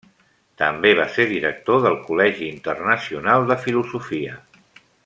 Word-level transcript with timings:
També 0.61 0.93
va 0.99 1.05
ser 1.17 1.25
director 1.33 1.83
del 1.85 1.99
Col·legi 2.09 2.43
Internacional 2.55 3.47
de 3.53 3.63
Filosofia. 3.67 4.43